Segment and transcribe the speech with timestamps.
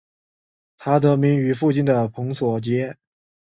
[0.79, 2.97] 它得名于附近的蓬索街。